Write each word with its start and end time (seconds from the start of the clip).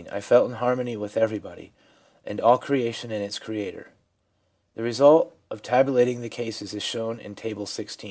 'I 0.11 0.21
felt 0.21 0.49
in 0.49 0.55
harmony 0.55 0.97
with 0.97 1.15
everybody, 1.15 1.73
and 2.25 2.41
all 2.41 2.57
creation 2.57 3.11
and 3.11 3.23
its 3.23 3.37
Creator.' 3.37 3.91
The 4.73 4.81
result 4.81 5.35
of 5.51 5.61
tabulating 5.61 6.21
the 6.21 6.27
cases 6.29 6.73
is 6.73 6.81
shown 6.81 7.19
in 7.19 7.35
Table 7.35 7.67
XVI. 7.67 7.99